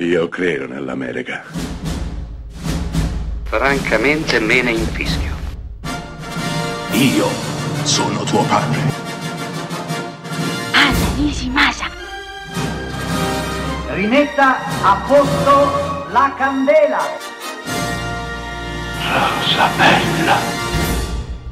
Io 0.00 0.28
credo 0.28 0.68
nell'America. 0.68 1.42
Francamente 3.42 4.38
me 4.38 4.62
ne 4.62 4.70
infischio. 4.70 5.34
Io 6.92 7.26
sono 7.82 8.22
tuo 8.22 8.44
padre. 8.44 8.78
Anna 10.72 11.16
Nishimasa. 11.16 11.86
Rimetta 13.94 14.58
a 14.84 15.04
posto 15.04 16.12
la 16.12 16.32
candela. 16.38 17.00
Rosa 19.02 19.68
bella. 19.76 20.36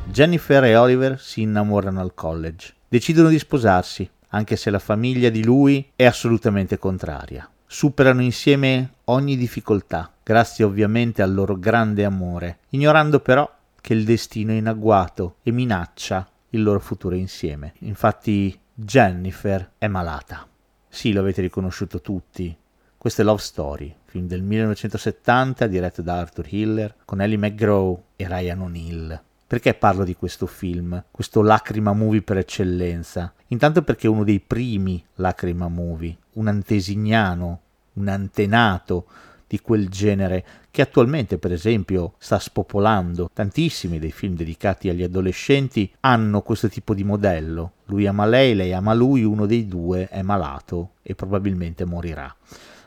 Jennifer 0.05 0.63
e 0.63 0.77
Oliver 0.77 1.21
si 1.21 1.41
innamorano 1.41 2.01
al 2.01 2.15
college. 2.15 2.75
Decidono 2.87 3.29
di 3.29 3.41
sposarsi, 3.41 4.09
anche 4.29 4.55
se 4.55 4.71
la 4.71 4.79
famiglia 4.79 5.31
di 5.31 5.43
lui 5.43 5.91
è 5.97 6.05
assolutamente 6.05 6.79
contraria. 6.79 7.51
Superano 7.69 8.23
insieme 8.23 8.93
ogni 9.05 9.37
difficoltà, 9.37 10.13
grazie 10.23 10.65
ovviamente 10.65 11.21
al 11.21 11.35
loro 11.35 11.59
grande 11.59 12.05
amore, 12.05 12.61
ignorando 12.71 13.19
però 13.19 13.53
che 13.81 13.93
il 13.93 14.05
destino 14.05 14.53
è 14.53 14.55
in 14.55 14.69
agguato 14.69 15.37
e 15.43 15.51
minaccia 15.51 16.29
il 16.51 16.63
loro 16.63 16.79
futuro 16.79 17.17
insieme. 17.17 17.75
Infatti 17.81 18.57
Jennifer 18.73 19.73
è 19.79 19.89
malata. 19.89 20.47
Sì, 20.89 21.13
lo 21.13 21.21
avete 21.21 21.41
riconosciuto 21.41 22.01
tutti. 22.01 22.57
Questo 22.97 23.23
è 23.23 23.25
Love 23.25 23.43
Story, 23.43 23.95
film 24.05 24.27
del 24.27 24.43
1970 24.43 25.67
diretto 25.67 26.03
da 26.03 26.19
Arthur 26.19 26.47
Hiller 26.49 26.95
con 27.05 27.21
Ellie 27.21 27.37
McGraw 27.37 28.03
e 28.15 28.29
Ryan 28.29 28.61
O'Neill. 28.61 29.23
Perché 29.49 29.75
parlo 29.75 30.03
di 30.03 30.17
questo 30.17 30.47
film, 30.47 31.05
questo 31.13 31.41
lacrima 31.41 31.93
movie 31.93 32.21
per 32.21 32.39
eccellenza? 32.39 33.33
Intanto 33.49 33.83
perché 33.83 34.09
è 34.09 34.11
uno 34.11 34.25
dei 34.25 34.41
primi 34.41 35.01
lacrima 35.15 35.69
movie, 35.69 36.17
un 36.33 36.49
antesignano, 36.49 37.61
un 37.93 38.09
antenato 38.09 39.07
di 39.47 39.61
quel 39.61 39.89
genere 39.89 40.45
che 40.73 40.83
attualmente 40.83 41.39
per 41.39 41.53
esempio 41.53 42.15
sta 42.19 42.41
spopolando. 42.41 43.31
Tantissimi 43.33 44.01
dei 44.01 44.11
film 44.11 44.35
dedicati 44.35 44.89
agli 44.89 45.05
adolescenti 45.05 45.93
hanno 46.01 46.43
questo 46.43 46.69
tipo 46.69 46.93
di 46.93 47.05
modello. 47.05 47.75
Lui 47.85 48.05
ama 48.09 48.27
lei, 48.27 48.53
lei 48.57 48.73
ama 48.73 48.95
lui, 48.95 49.23
uno 49.23 49.47
dei 49.47 49.69
due 49.69 50.09
è 50.09 50.23
malato 50.23 50.95
e 51.03 51.15
probabilmente 51.15 51.85
morirà. 51.85 52.35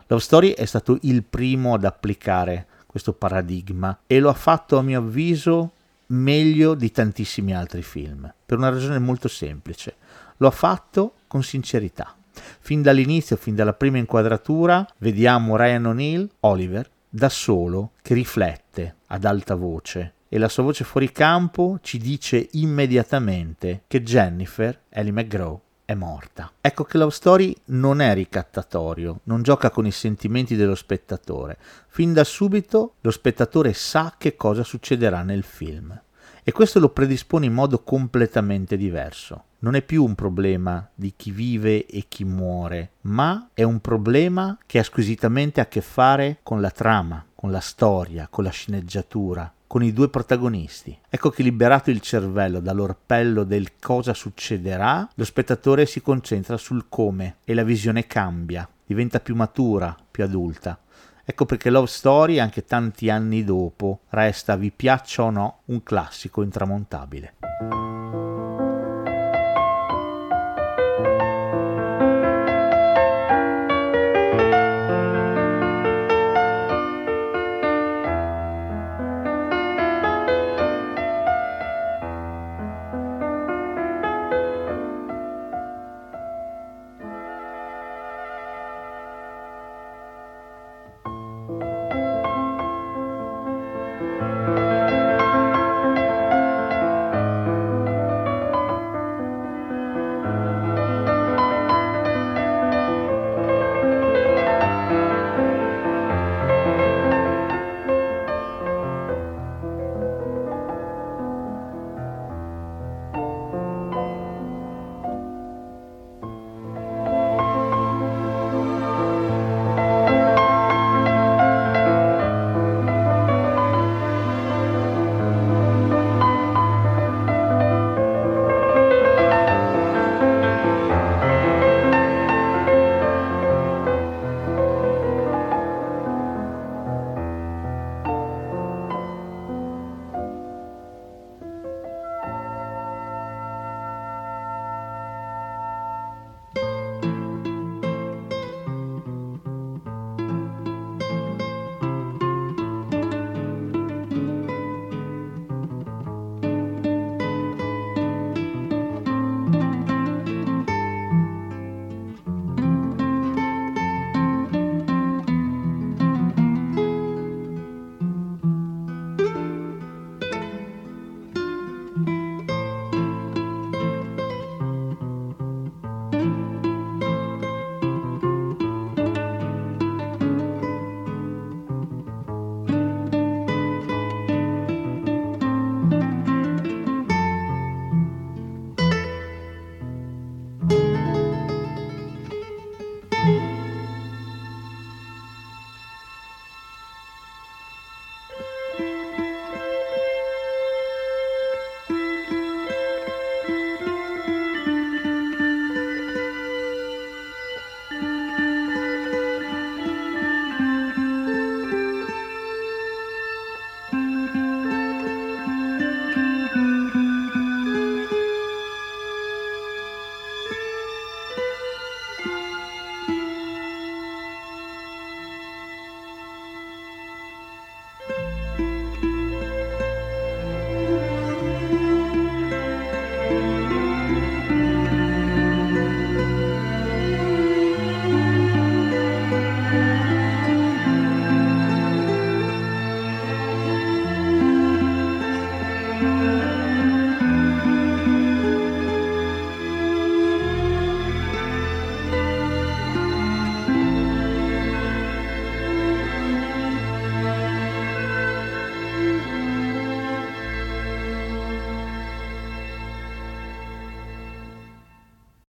Love 0.07 0.21
Story 0.21 0.49
è 0.51 0.65
stato 0.65 0.97
il 1.03 1.23
primo 1.23 1.73
ad 1.73 1.85
applicare 1.85 2.67
questo 2.85 3.13
paradigma 3.13 3.99
e 4.05 4.19
lo 4.19 4.27
ha 4.27 4.33
fatto 4.33 4.77
a 4.77 4.81
mio 4.81 4.99
avviso 4.99 5.71
meglio 6.09 6.75
di 6.75 6.91
tantissimi 6.91 7.55
altri 7.55 7.81
film, 7.81 8.31
per 8.45 8.57
una 8.57 8.69
ragione 8.69 8.99
molto 8.99 9.27
semplice. 9.27 9.95
Lo 10.37 10.47
ha 10.47 10.51
fatto 10.51 11.15
con 11.27 11.43
sincerità. 11.43 12.15
Fin 12.59 12.81
dall'inizio, 12.81 13.35
fin 13.35 13.55
dalla 13.55 13.73
prima 13.73 13.97
inquadratura, 13.97 14.87
vediamo 14.97 15.57
Ryan 15.57 15.85
O'Neill, 15.87 16.29
Oliver, 16.41 16.89
da 17.09 17.29
solo, 17.29 17.91
che 18.01 18.13
riflette 18.13 18.95
ad 19.07 19.25
alta 19.25 19.55
voce 19.55 20.13
e 20.29 20.37
la 20.37 20.47
sua 20.47 20.63
voce 20.63 20.83
fuori 20.83 21.11
campo 21.11 21.79
ci 21.81 21.97
dice 21.97 22.49
immediatamente 22.51 23.83
che 23.87 24.03
Jennifer, 24.03 24.79
Ellie 24.89 25.11
McGraw, 25.11 25.59
è 25.89 25.95
morta. 25.95 26.51
Ecco 26.61 26.83
che 26.83 26.99
Love 26.99 27.09
Story 27.09 27.55
non 27.65 27.99
è 27.99 28.13
ricattatorio, 28.13 29.21
non 29.23 29.41
gioca 29.41 29.71
con 29.71 29.87
i 29.87 29.91
sentimenti 29.91 30.55
dello 30.55 30.75
spettatore. 30.75 31.57
Fin 31.87 32.13
da 32.13 32.23
subito 32.23 32.93
lo 33.01 33.09
spettatore 33.09 33.73
sa 33.73 34.13
che 34.15 34.35
cosa 34.35 34.63
succederà 34.63 35.23
nel 35.23 35.41
film 35.41 35.99
e 36.43 36.51
questo 36.51 36.79
lo 36.79 36.89
predispone 36.89 37.47
in 37.47 37.53
modo 37.53 37.81
completamente 37.81 38.77
diverso. 38.77 39.45
Non 39.59 39.73
è 39.73 39.81
più 39.81 40.03
un 40.03 40.13
problema 40.13 40.87
di 40.93 41.13
chi 41.15 41.31
vive 41.31 41.87
e 41.87 42.05
chi 42.07 42.23
muore, 42.23 42.91
ma 43.01 43.49
è 43.55 43.63
un 43.63 43.79
problema 43.79 44.59
che 44.67 44.77
ha 44.77 44.83
squisitamente 44.83 45.59
a 45.59 45.65
che 45.65 45.81
fare 45.81 46.37
con 46.43 46.61
la 46.61 46.69
trama, 46.69 47.25
con 47.33 47.49
la 47.49 47.59
storia, 47.59 48.27
con 48.29 48.43
la 48.43 48.51
sceneggiatura, 48.51 49.51
con 49.69 49.83
i 49.83 49.93
due 49.93 50.09
protagonisti. 50.09 50.97
Ecco 51.07 51.29
che 51.29 51.43
liberato 51.43 51.91
il 51.91 52.01
cervello 52.01 52.59
dall'orpello 52.59 53.43
del 53.43 53.77
cosa 53.79 54.15
succederà, 54.15 55.07
lo 55.13 55.23
spettatore 55.23 55.85
si 55.85 56.01
concentra 56.01 56.57
sul 56.57 56.87
come 56.89 57.35
e 57.43 57.53
la 57.53 57.61
visione 57.61 58.07
cambia, 58.07 58.67
diventa 58.83 59.19
più 59.19 59.35
matura, 59.35 59.95
più 60.09 60.23
adulta. 60.23 60.79
Ecco 61.23 61.45
perché 61.45 61.69
Love 61.69 61.85
Story, 61.85 62.39
anche 62.39 62.65
tanti 62.65 63.11
anni 63.11 63.43
dopo, 63.43 63.99
resta, 64.09 64.55
vi 64.55 64.71
piaccia 64.71 65.21
o 65.21 65.29
no, 65.29 65.59
un 65.65 65.83
classico 65.83 66.41
intramontabile. 66.41 67.35